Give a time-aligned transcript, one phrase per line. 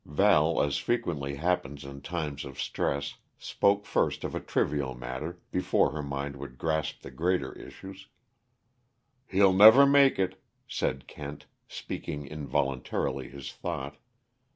[0.03, 5.91] Val, as frequently happens in times of stress, spoke first of a trivial matter, before
[5.91, 8.07] her mind would grasp the greater issues.
[9.27, 13.97] "He'll never make it," said Kent, speaking involuntarily his thought.